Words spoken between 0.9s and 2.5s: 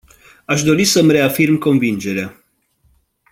îmi reafirm convingerea.